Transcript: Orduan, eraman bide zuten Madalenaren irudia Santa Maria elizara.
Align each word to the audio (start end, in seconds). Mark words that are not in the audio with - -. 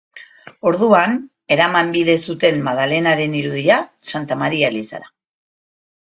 Orduan, 0.69 1.11
eraman 1.55 1.91
bide 1.97 2.15
zuten 2.31 2.57
Madalenaren 2.69 3.37
irudia 3.43 3.79
Santa 4.15 4.41
Maria 4.47 4.75
elizara. 4.77 5.13